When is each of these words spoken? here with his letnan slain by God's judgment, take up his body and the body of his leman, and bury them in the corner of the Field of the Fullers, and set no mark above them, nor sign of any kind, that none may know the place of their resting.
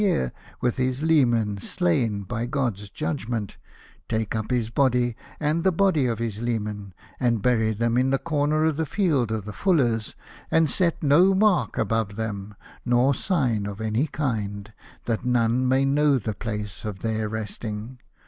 here 0.01 0.33
with 0.61 0.77
his 0.77 1.01
letnan 1.03 1.61
slain 1.61 2.23
by 2.23 2.47
God's 2.47 2.89
judgment, 2.89 3.57
take 4.09 4.35
up 4.35 4.49
his 4.49 4.71
body 4.71 5.15
and 5.39 5.63
the 5.63 5.71
body 5.71 6.07
of 6.07 6.17
his 6.17 6.41
leman, 6.41 6.91
and 7.19 7.43
bury 7.43 7.71
them 7.73 7.99
in 7.99 8.09
the 8.09 8.17
corner 8.17 8.65
of 8.65 8.77
the 8.77 8.85
Field 8.87 9.31
of 9.31 9.45
the 9.45 9.53
Fullers, 9.53 10.15
and 10.49 10.67
set 10.67 11.03
no 11.03 11.35
mark 11.35 11.77
above 11.77 12.15
them, 12.15 12.55
nor 12.83 13.13
sign 13.13 13.67
of 13.67 13.79
any 13.79 14.07
kind, 14.07 14.73
that 15.05 15.23
none 15.23 15.67
may 15.67 15.85
know 15.85 16.17
the 16.17 16.33
place 16.33 16.83
of 16.83 17.03
their 17.03 17.29
resting. 17.29 17.99